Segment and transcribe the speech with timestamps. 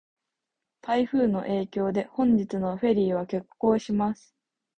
[0.81, 4.33] 台風の影響で、本日のフェリーは欠航します。